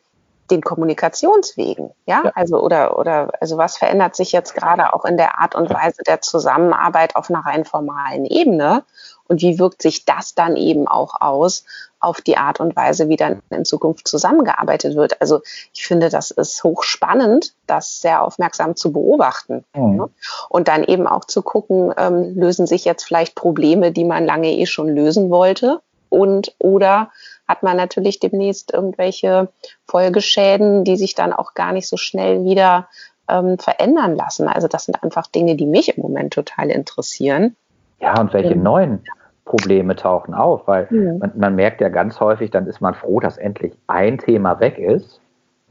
[0.51, 2.23] den Kommunikationswegen, ja?
[2.25, 2.33] ja?
[2.35, 6.03] Also oder oder also was verändert sich jetzt gerade auch in der Art und Weise
[6.07, 8.85] der Zusammenarbeit auf einer rein formalen Ebene
[9.29, 11.65] und wie wirkt sich das dann eben auch aus
[12.01, 15.21] auf die Art und Weise, wie dann in Zukunft zusammengearbeitet wird?
[15.21, 15.41] Also
[15.75, 19.97] ich finde, das ist hochspannend, das sehr aufmerksam zu beobachten mhm.
[19.97, 20.11] ne?
[20.49, 24.53] und dann eben auch zu gucken, ähm, lösen sich jetzt vielleicht Probleme, die man lange
[24.53, 27.11] eh schon lösen wollte und oder
[27.49, 29.49] hat man natürlich demnächst irgendwelche
[29.87, 32.89] Folgeschäden, die sich dann auch gar nicht so schnell wieder
[33.29, 34.49] ähm, verändern lassen.
[34.49, 37.57] Also das sind einfach Dinge, die mich im Moment total interessieren.
[38.01, 39.03] Ja, und welche neuen
[39.45, 40.67] Probleme tauchen auf?
[40.67, 41.19] Weil mhm.
[41.19, 44.79] man, man merkt ja ganz häufig, dann ist man froh, dass endlich ein Thema weg
[44.79, 45.21] ist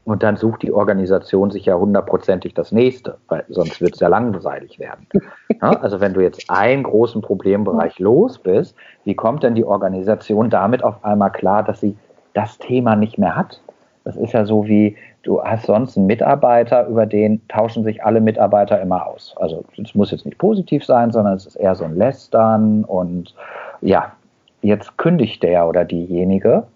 [0.08, 4.08] und dann sucht die Organisation sich ja hundertprozentig das nächste, weil sonst wird es ja
[4.08, 5.06] langweilig werden.
[5.60, 10.50] Ja, also wenn du jetzt einen großen Problembereich los bist, wie kommt denn die Organisation
[10.50, 11.96] damit auf einmal klar, dass sie
[12.32, 13.60] das Thema nicht mehr hat?
[14.04, 18.20] Das ist ja so wie, du hast sonst einen Mitarbeiter, über den tauschen sich alle
[18.20, 19.34] Mitarbeiter immer aus.
[19.38, 23.34] Also es muss jetzt nicht positiv sein, sondern es ist eher so ein Lästern und
[23.80, 24.12] ja,
[24.62, 26.68] jetzt kündigt der oder diejenige,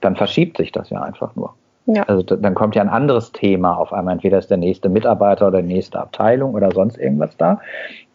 [0.00, 1.54] dann verschiebt sich das ja einfach nur.
[1.86, 2.04] Ja.
[2.04, 4.14] Also dann kommt ja ein anderes Thema auf einmal.
[4.14, 7.60] Entweder ist der nächste Mitarbeiter oder die nächste Abteilung oder sonst irgendwas da.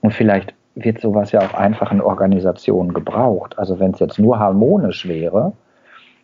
[0.02, 3.60] Und vielleicht wird sowas ja auch einfach in Organisationen gebraucht.
[3.60, 5.54] Also wenn es jetzt nur harmonisch wäre,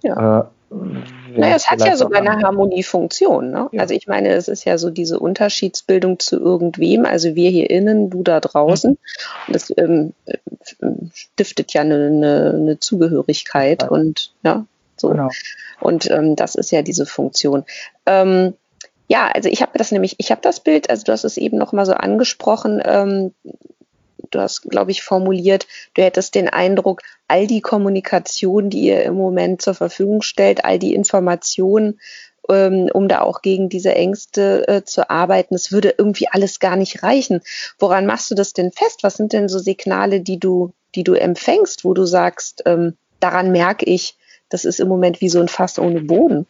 [0.01, 0.39] ja.
[0.39, 0.43] Äh,
[1.36, 3.51] naja, es hat ja sogar eine Harmoniefunktion.
[3.51, 3.69] Ne?
[3.71, 3.81] Ja.
[3.81, 8.10] Also ich meine, es ist ja so diese Unterschiedsbildung zu irgendwem, also wir hier innen,
[8.10, 8.97] du da draußen.
[9.47, 9.53] Mhm.
[9.53, 10.13] Das ähm,
[11.13, 13.89] stiftet ja eine, eine, eine Zugehörigkeit ja.
[13.89, 14.65] und ja,
[14.97, 15.10] so.
[15.10, 15.29] Genau.
[15.79, 17.65] Und ähm, das ist ja diese Funktion.
[18.05, 18.53] Ähm,
[19.08, 21.58] ja, also ich habe das nämlich, ich habe das Bild, also du hast es eben
[21.58, 23.34] noch mal so angesprochen, ähm,
[24.31, 29.15] du hast, glaube ich, formuliert, du hättest den Eindruck, all die Kommunikation, die ihr im
[29.15, 31.99] Moment zur Verfügung stellt, all die Informationen,
[32.49, 36.75] ähm, um da auch gegen diese Ängste äh, zu arbeiten, es würde irgendwie alles gar
[36.75, 37.41] nicht reichen.
[37.79, 39.03] Woran machst du das denn fest?
[39.03, 43.51] Was sind denn so Signale, die du, die du empfängst, wo du sagst, ähm, daran
[43.51, 44.17] merke ich,
[44.49, 46.45] das ist im Moment wie so ein Fass ohne Boden.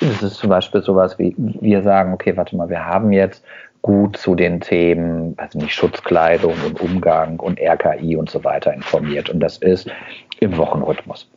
[0.00, 3.44] Das ist zum Beispiel sowas wie, wir sagen, okay, warte mal, wir haben jetzt
[3.82, 9.30] gut zu den Themen, also nicht Schutzkleidung und Umgang und RKI und so weiter informiert.
[9.30, 9.90] Und das ist
[10.38, 11.30] im Wochenrhythmus.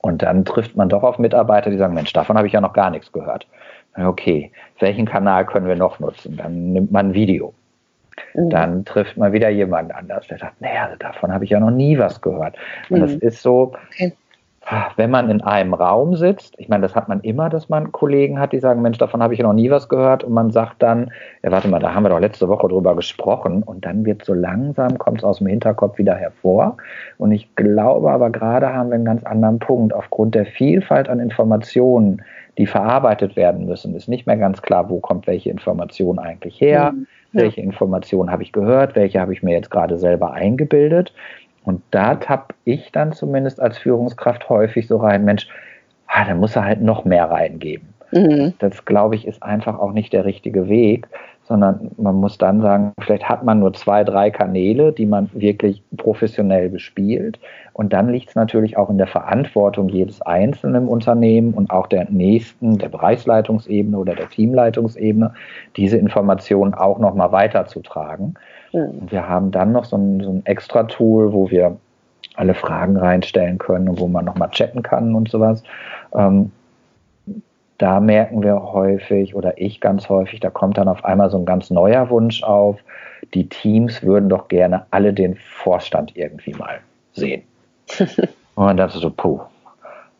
[0.00, 2.72] Und dann trifft man doch auf Mitarbeiter, die sagen, Mensch, davon habe ich ja noch
[2.72, 3.46] gar nichts gehört.
[3.96, 6.36] Okay, welchen Kanal können wir noch nutzen?
[6.36, 7.54] Dann nimmt man ein Video.
[8.34, 8.50] Mhm.
[8.50, 11.98] Dann trifft man wieder jemand anders, der sagt, naja, davon habe ich ja noch nie
[11.98, 12.56] was gehört.
[12.88, 13.02] Und mhm.
[13.02, 14.12] das ist so, okay
[14.96, 18.40] wenn man in einem Raum sitzt, ich meine, das hat man immer, dass man Kollegen
[18.40, 21.12] hat, die sagen, Mensch, davon habe ich noch nie was gehört und man sagt dann,
[21.44, 24.34] ja, warte mal, da haben wir doch letzte Woche drüber gesprochen und dann wird so
[24.34, 26.76] langsam, kommt es aus dem Hinterkopf wieder hervor
[27.18, 29.94] und ich glaube aber gerade haben wir einen ganz anderen Punkt.
[29.94, 32.22] Aufgrund der Vielfalt an Informationen,
[32.58, 36.90] die verarbeitet werden müssen, ist nicht mehr ganz klar, wo kommt welche Information eigentlich her,
[36.92, 37.06] mhm.
[37.32, 37.42] ja.
[37.42, 41.12] welche Information habe ich gehört, welche habe ich mir jetzt gerade selber eingebildet
[41.66, 45.48] und da tapp ich dann zumindest als Führungskraft häufig so rein, Mensch,
[46.06, 47.88] ah, da muss er halt noch mehr reingeben.
[48.12, 48.54] Mhm.
[48.60, 51.08] Das, glaube ich, ist einfach auch nicht der richtige Weg,
[51.42, 55.82] sondern man muss dann sagen, vielleicht hat man nur zwei, drei Kanäle, die man wirklich
[55.96, 57.40] professionell bespielt.
[57.72, 62.08] Und dann liegt es natürlich auch in der Verantwortung jedes einzelnen Unternehmen und auch der
[62.10, 65.34] nächsten, der Bereichsleitungsebene oder der Teamleitungsebene,
[65.76, 68.34] diese Informationen auch nochmal weiterzutragen.
[68.76, 71.76] Und wir haben dann noch so ein, so ein extra Tool, wo wir
[72.34, 75.62] alle Fragen reinstellen können und wo man nochmal chatten kann und sowas.
[76.14, 76.52] Ähm,
[77.78, 81.44] da merken wir häufig oder ich ganz häufig, da kommt dann auf einmal so ein
[81.44, 82.78] ganz neuer Wunsch auf.
[83.34, 86.78] Die Teams würden doch gerne alle den Vorstand irgendwie mal
[87.14, 87.42] sehen.
[88.54, 89.40] und dachte so, puh,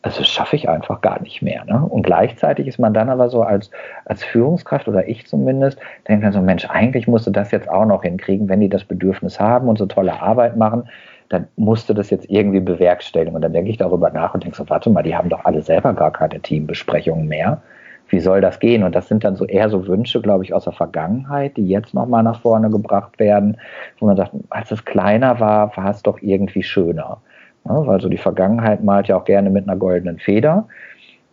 [0.07, 1.65] also das schaffe ich einfach gar nicht mehr.
[1.65, 1.85] Ne?
[1.85, 3.71] Und gleichzeitig ist man dann aber so als,
[4.05, 7.85] als Führungskraft oder ich zumindest, denkt dann so, Mensch, eigentlich musst du das jetzt auch
[7.85, 10.87] noch hinkriegen, wenn die das Bedürfnis haben und so tolle Arbeit machen,
[11.27, 13.35] dann musst du das jetzt irgendwie bewerkstelligen.
[13.35, 15.61] Und dann denke ich darüber nach und denke so, warte mal, die haben doch alle
[15.61, 17.61] selber gar keine Teambesprechungen mehr.
[18.07, 18.83] Wie soll das gehen?
[18.83, 21.93] Und das sind dann so eher so Wünsche, glaube ich, aus der Vergangenheit, die jetzt
[21.93, 23.57] nochmal nach vorne gebracht werden,
[23.99, 27.19] wo man sagt, als es kleiner war, war es doch irgendwie schöner.
[27.67, 30.67] Ja, weil so die Vergangenheit malt ja auch gerne mit einer goldenen Feder,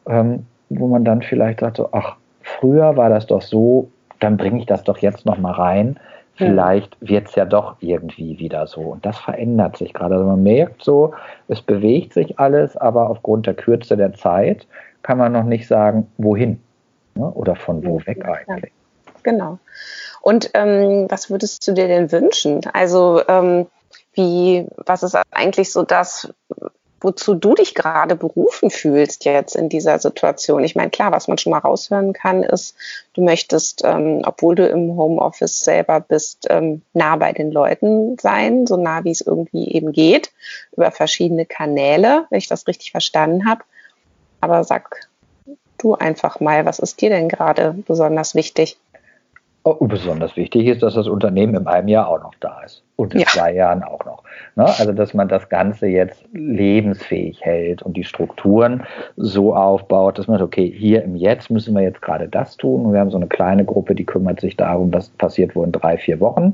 [0.07, 4.59] ähm, wo man dann vielleicht sagt, so, ach, früher war das doch so, dann bringe
[4.59, 5.99] ich das doch jetzt nochmal rein.
[6.37, 8.81] Vielleicht wird es ja doch irgendwie wieder so.
[8.81, 10.17] Und das verändert sich gerade.
[10.17, 11.15] Also man merkt so,
[11.47, 14.67] es bewegt sich alles, aber aufgrund der Kürze der Zeit
[15.03, 16.59] kann man noch nicht sagen, wohin
[17.15, 17.31] ne?
[17.31, 18.73] oder von wo weg eigentlich.
[19.23, 19.59] Genau.
[20.23, 22.63] Und ähm, was würdest du dir denn wünschen?
[22.73, 23.67] Also ähm,
[24.15, 26.33] wie, was ist eigentlich so das,
[27.01, 30.65] wozu du dich gerade berufen fühlst jetzt in dieser Situation?
[30.65, 32.77] Ich meine, klar, was man schon mal raushören kann, ist,
[33.13, 38.67] du möchtest, ähm, obwohl du im Homeoffice selber bist, ähm, nah bei den Leuten sein,
[38.67, 40.33] so nah wie es irgendwie eben geht,
[40.77, 43.63] über verschiedene Kanäle, wenn ich das richtig verstanden habe.
[44.41, 45.09] Aber sag
[45.79, 48.79] du einfach mal, was ist dir denn gerade besonders wichtig?
[49.67, 53.15] Oh, besonders wichtig ist, dass das Unternehmen in einem Jahr auch noch da ist und
[53.15, 53.27] in ja.
[53.27, 54.23] zwei Jahren auch noch.
[54.57, 54.65] Ne?
[54.67, 58.83] Also, dass man das Ganze jetzt lebensfähig hält und die Strukturen
[59.17, 62.85] so aufbaut, dass man sagt, okay, hier im Jetzt müssen wir jetzt gerade das tun.
[62.85, 65.73] Und wir haben so eine kleine Gruppe, die kümmert sich darum, was passiert wohl in
[65.73, 66.53] drei, vier Wochen.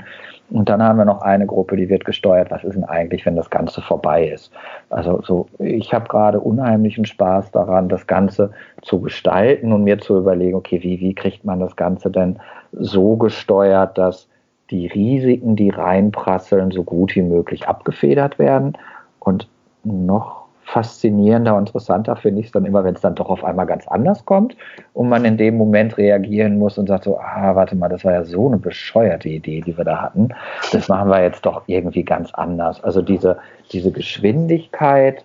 [0.50, 3.36] Und dann haben wir noch eine Gruppe, die wird gesteuert, was ist denn eigentlich, wenn
[3.36, 4.50] das Ganze vorbei ist.
[4.88, 8.50] Also so, ich habe gerade unheimlichen Spaß daran, das Ganze
[8.82, 12.38] zu gestalten und mir zu überlegen, okay, wie, wie kriegt man das Ganze denn
[12.72, 14.28] so gesteuert, dass
[14.70, 18.76] die Risiken, die reinprasseln, so gut wie möglich abgefedert werden.
[19.18, 19.48] Und
[19.84, 20.39] noch
[20.72, 23.88] faszinierender und interessanter finde ich es dann immer, wenn es dann doch auf einmal ganz
[23.88, 24.56] anders kommt
[24.92, 28.12] und man in dem Moment reagieren muss und sagt so, ah, warte mal, das war
[28.12, 30.28] ja so eine bescheuerte Idee, die wir da hatten.
[30.72, 32.82] Das machen wir jetzt doch irgendwie ganz anders.
[32.84, 33.38] Also diese,
[33.72, 35.24] diese Geschwindigkeit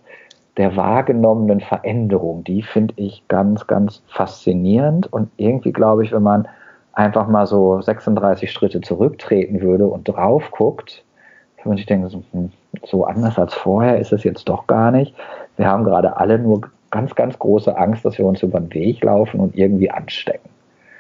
[0.58, 6.47] der wahrgenommenen Veränderung, die finde ich ganz, ganz faszinierend und irgendwie glaube ich, wenn man
[6.93, 11.03] einfach mal so 36 Schritte zurücktreten würde und drauf guckt,
[11.58, 12.51] kann man sich denken, so, hm,
[12.83, 15.13] so anders als vorher ist es jetzt doch gar nicht.
[15.57, 16.61] Wir haben gerade alle nur
[16.91, 20.49] ganz, ganz große Angst, dass wir uns über den Weg laufen und irgendwie anstecken.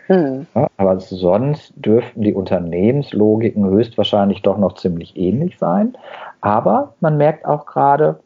[0.07, 0.45] Mhm.
[0.53, 5.97] Ja, aber sonst dürften die Unternehmenslogiken höchstwahrscheinlich doch noch ziemlich ähnlich sein.
[6.41, 8.19] Aber man merkt auch gerade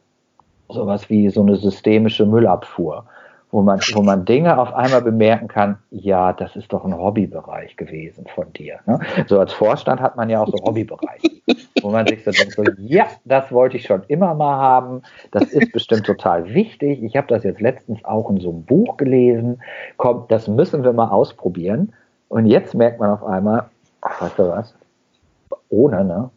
[0.67, 3.05] sowas wie so eine systemische Müllabfuhr
[3.51, 7.75] wo man, wo man Dinge auf einmal bemerken kann, ja, das ist doch ein Hobbybereich
[7.77, 8.79] gewesen von dir.
[8.85, 8.99] Ne?
[9.27, 11.41] So als Vorstand hat man ja auch so Hobbybereiche,
[11.81, 15.43] wo man sich so denkt, so, ja, das wollte ich schon immer mal haben, das
[15.45, 17.03] ist bestimmt total wichtig.
[17.03, 19.61] Ich habe das jetzt letztens auch in so einem Buch gelesen,
[19.97, 21.93] komm, das müssen wir mal ausprobieren.
[22.27, 23.69] Und jetzt merkt man auf einmal,
[24.01, 24.75] ach, weißt du was,
[25.69, 26.29] ohne, ne,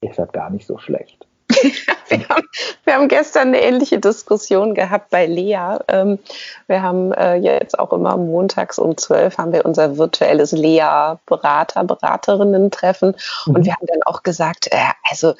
[0.00, 1.26] ist das gar nicht so schlecht.
[2.20, 2.42] wir, haben,
[2.84, 5.78] wir haben gestern eine ähnliche Diskussion gehabt bei Lea.
[5.88, 6.18] Ähm,
[6.66, 13.16] wir haben äh, jetzt auch immer montags um zwölf haben wir unser virtuelles Lea-Berater, Beraterinnen-Treffen.
[13.46, 13.64] Und mhm.
[13.64, 14.76] wir haben dann auch gesagt, äh,
[15.10, 15.34] also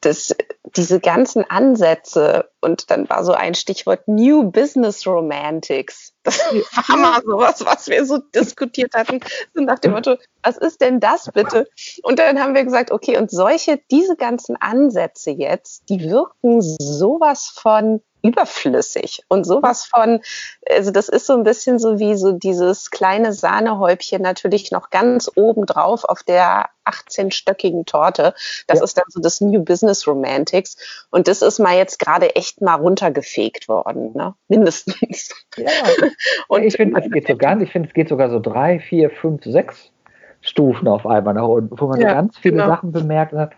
[0.00, 0.34] das,
[0.76, 6.12] diese ganzen Ansätze und dann war so ein Stichwort New Business Romantics.
[6.22, 9.20] Das war mal sowas, was wir so diskutiert hatten,
[9.54, 11.68] so nach dem Motto, was ist denn das bitte?
[12.02, 17.48] Und dann haben wir gesagt, okay, und solche, diese ganzen Ansätze jetzt, die wirken sowas
[17.48, 20.20] von überflüssig und sowas von,
[20.68, 25.30] also das ist so ein bisschen so wie so dieses kleine Sahnehäubchen natürlich noch ganz
[25.36, 28.34] oben drauf auf der 18-stöckigen Torte.
[28.66, 28.84] Das ja.
[28.84, 30.76] ist dann so das New Business Romantics
[31.10, 34.34] und das ist mal jetzt gerade echt mal runtergefegt worden, ne?
[34.48, 35.30] mindestens.
[35.56, 35.70] Ja,
[36.48, 39.10] und ich finde, es geht so ganz, ich finde, es geht sogar so drei, vier,
[39.10, 39.92] fünf, sechs
[40.40, 42.68] Stufen auf einmal nach unten, wo man ja, so ganz viele genau.
[42.68, 43.52] Sachen bemerkt hat.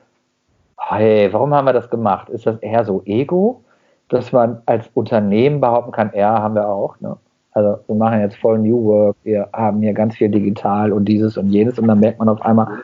[0.79, 2.29] Hey, warum haben wir das gemacht?
[2.31, 3.63] Ist das eher so Ego?
[4.11, 6.99] dass man als Unternehmen behaupten kann, ja, haben wir auch.
[7.01, 7.17] Ne?
[7.53, 11.37] Also wir machen jetzt voll New Work, wir haben hier ganz viel digital und dieses
[11.37, 12.83] und jenes und dann merkt man auf einmal,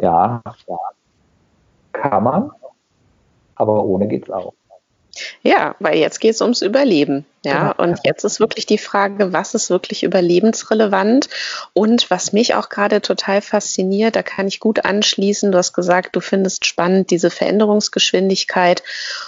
[0.00, 0.76] ja, ja
[1.92, 2.50] kann man,
[3.56, 4.52] aber ohne geht's auch.
[5.46, 7.24] Ja, weil jetzt geht es ums Überleben.
[7.44, 11.28] Ja, und jetzt ist wirklich die Frage, was ist wirklich überlebensrelevant?
[11.72, 15.52] Und was mich auch gerade total fasziniert, da kann ich gut anschließen.
[15.52, 18.82] Du hast gesagt, du findest spannend diese Veränderungsgeschwindigkeit.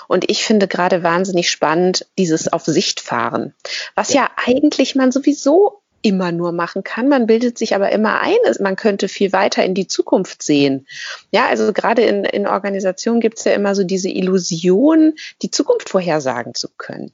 [0.08, 3.54] Und ich finde gerade wahnsinnig spannend dieses Auf Sicht fahren,
[3.94, 7.08] was ja, ja eigentlich man sowieso immer nur machen kann.
[7.08, 10.86] Man bildet sich aber immer ein, man könnte viel weiter in die Zukunft sehen.
[11.30, 15.88] Ja, also gerade in, in Organisationen gibt es ja immer so diese Illusion, die Zukunft
[15.88, 17.12] vorhersagen zu können.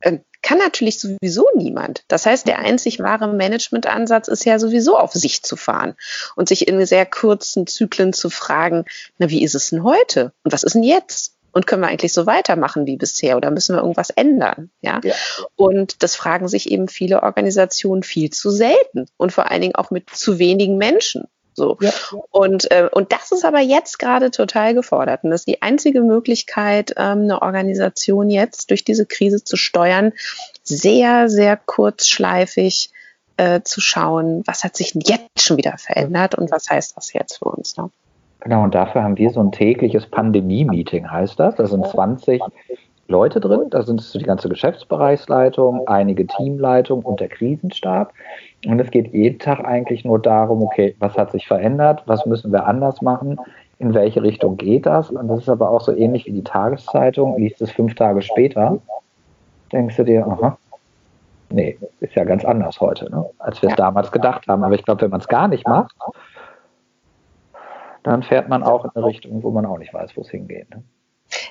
[0.00, 2.04] Ähm, kann natürlich sowieso niemand.
[2.06, 5.94] Das heißt, der einzig wahre Managementansatz ist ja sowieso auf sich zu fahren
[6.36, 8.84] und sich in sehr kurzen Zyklen zu fragen,
[9.18, 10.32] na, wie ist es denn heute?
[10.44, 11.37] Und was ist denn jetzt?
[11.58, 14.70] Und können wir eigentlich so weitermachen wie bisher oder müssen wir irgendwas ändern?
[14.80, 15.00] Ja?
[15.02, 15.12] ja.
[15.56, 19.90] Und das fragen sich eben viele Organisationen viel zu selten und vor allen Dingen auch
[19.90, 21.24] mit zu wenigen Menschen.
[21.54, 21.76] So.
[21.80, 21.90] Ja.
[22.30, 25.24] Und, äh, und das ist aber jetzt gerade total gefordert.
[25.24, 30.12] Und das ist die einzige Möglichkeit, ähm, eine Organisation jetzt durch diese Krise zu steuern,
[30.62, 32.92] sehr, sehr kurzschleifig
[33.36, 37.38] äh, zu schauen, was hat sich jetzt schon wieder verändert und was heißt das jetzt
[37.38, 37.76] für uns.
[37.76, 37.90] Ne?
[38.40, 41.56] Genau, und dafür haben wir so ein tägliches Pandemie-Meeting, heißt das.
[41.56, 42.40] Da sind 20
[43.08, 48.12] Leute drin, da sind die ganze Geschäftsbereichsleitung, einige Teamleitungen und der Krisenstab.
[48.66, 52.52] Und es geht jeden Tag eigentlich nur darum, okay, was hat sich verändert, was müssen
[52.52, 53.38] wir anders machen,
[53.78, 55.10] in welche Richtung geht das?
[55.10, 58.78] Und das ist aber auch so ähnlich wie die Tageszeitung, liest es fünf Tage später,
[59.72, 60.58] denkst du dir, aha,
[61.50, 63.24] nee, ist ja ganz anders heute, ne?
[63.38, 64.64] als wir es damals gedacht haben.
[64.64, 65.94] Aber ich glaube, wenn man es gar nicht macht,
[68.02, 70.70] dann fährt man auch in eine Richtung, wo man auch nicht weiß, wo es hingeht.
[70.70, 70.82] Ne?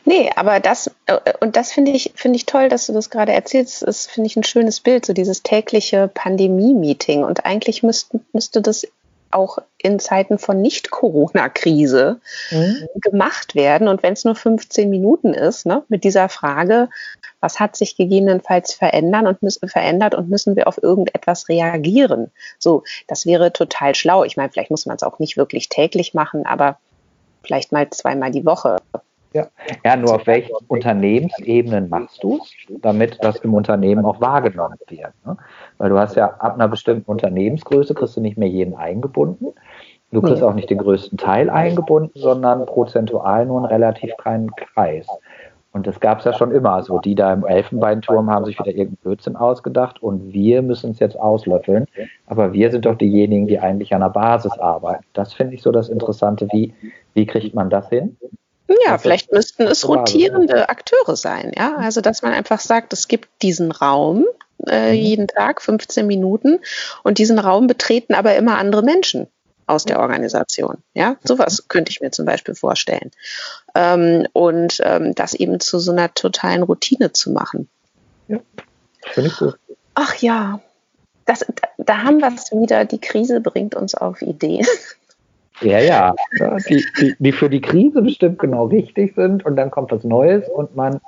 [0.06, 3.34] Nee, aber das, äh, und das finde ich, finde ich toll, dass du das gerade
[3.34, 3.84] erzählst.
[3.86, 7.24] Das finde ich ein schönes Bild, so dieses tägliche Pandemie-Meeting.
[7.24, 8.88] Und eigentlich müsste, müsste das
[9.30, 12.20] auch in Zeiten von Nicht-Corona-Krise
[12.52, 12.88] mhm.
[12.96, 13.88] gemacht werden.
[13.88, 16.90] Und wenn es nur 15 Minuten ist, ne, mit dieser Frage,
[17.40, 22.32] was hat sich gegebenenfalls verändern und müssen, verändert und müssen wir auf irgendetwas reagieren?
[22.58, 24.24] So, das wäre total schlau.
[24.24, 26.78] Ich meine, vielleicht muss man es auch nicht wirklich täglich machen, aber
[27.44, 28.78] vielleicht mal zweimal die Woche.
[29.34, 29.48] Ja.
[29.86, 35.14] ja, nur auf welchen Unternehmensebenen machst du es, damit das im Unternehmen auch wahrgenommen wird.
[35.26, 35.38] Ne?
[35.78, 39.54] Weil du hast ja ab einer bestimmten Unternehmensgröße kriegst du nicht mehr jeden eingebunden.
[40.12, 40.48] Du kriegst nee.
[40.48, 45.06] auch nicht den größten Teil eingebunden, sondern prozentual nur einen relativ kleinen Kreis.
[45.78, 46.82] Und das gab es ja schon immer.
[46.84, 51.00] So, die da im Elfenbeinturm haben sich wieder irgendeinen Blödsinn ausgedacht und wir müssen es
[51.00, 51.86] jetzt auslöffeln.
[52.26, 55.06] Aber wir sind doch diejenigen, die eigentlich an der Basis arbeiten.
[55.14, 56.48] Das finde ich so das Interessante.
[56.52, 56.74] Wie,
[57.14, 58.18] wie kriegt man das hin?
[58.68, 61.76] Ja, also, vielleicht müssten es rotierende Akteure sein, ja.
[61.78, 64.26] Also dass man einfach sagt, es gibt diesen Raum
[64.66, 64.96] äh, mhm.
[64.96, 66.60] jeden Tag, 15 Minuten,
[67.04, 69.28] und diesen Raum betreten aber immer andere Menschen
[69.68, 70.78] aus der Organisation.
[70.94, 73.12] Ja, sowas könnte ich mir zum Beispiel vorstellen.
[73.76, 77.70] Ähm, und ähm, das eben zu so einer totalen Routine zu machen.
[78.28, 78.40] Ja,
[79.06, 79.58] finde ich gut.
[79.94, 80.60] Ach ja,
[81.26, 82.86] das, da, da haben wir es wieder.
[82.86, 84.66] Die Krise bringt uns auf Ideen.
[85.62, 86.16] Ja, ja.
[86.70, 90.48] Die, die, die für die Krise bestimmt genau richtig sind und dann kommt was Neues
[90.50, 91.02] und man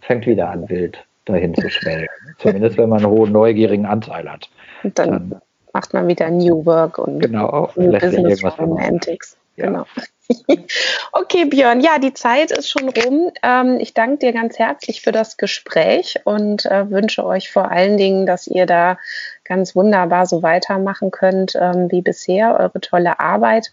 [0.00, 2.08] fängt wieder an, wild dahin zu schwellen.
[2.38, 4.50] Zumindest wenn man einen hohen neugierigen Anteil hat.
[4.82, 5.40] Und dann, dann
[5.74, 9.36] macht man wieder New Work und genau, New Business Romantics.
[9.56, 9.66] Ja.
[9.66, 9.84] Genau.
[11.12, 13.30] okay, Björn, ja, die Zeit ist schon rum.
[13.42, 17.96] Ähm, ich danke dir ganz herzlich für das Gespräch und äh, wünsche euch vor allen
[17.96, 18.98] Dingen, dass ihr da
[19.44, 23.70] ganz wunderbar so weitermachen könnt ähm, wie bisher, eure tolle Arbeit.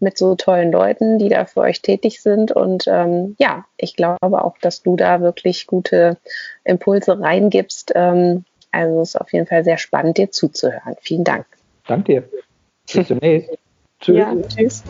[0.00, 2.52] mit so tollen Leuten, die da für euch tätig sind.
[2.52, 6.18] Und ähm, ja, ich glaube auch, dass du da wirklich gute
[6.64, 7.92] Impulse reingibst.
[7.94, 10.96] Ähm, also es ist auf jeden Fall sehr spannend, dir zuzuhören.
[11.00, 11.46] Vielen Dank.
[11.86, 12.28] Danke dir.
[12.92, 13.50] Bis demnächst.
[14.00, 14.16] tschüss.
[14.16, 14.82] Ja, tschüss.